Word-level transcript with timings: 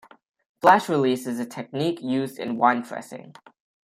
Flash 0.61 0.89
release 0.89 1.27
is 1.27 1.39
a 1.39 1.45
technique 1.45 2.01
used 2.01 2.39
in 2.39 2.57
wine 2.57 2.81
pressing. 2.81 3.35